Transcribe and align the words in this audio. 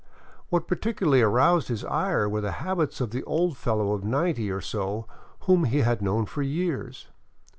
What 0.49 0.67
par 0.67 0.79
ticularly 0.79 1.21
aroused 1.23 1.67
his 1.67 1.85
ire 1.85 2.27
were 2.27 2.41
the 2.41 2.53
habits 2.63 3.01
of 3.01 3.13
an 3.13 3.21
old 3.27 3.55
fellow 3.55 3.91
of 3.93 4.03
ninety 4.03 4.49
or 4.49 4.59
so, 4.59 5.05
whom 5.41 5.65
he 5.65 5.81
had 5.81 6.01
known 6.01 6.25
for 6.25 6.41
years. 6.41 7.09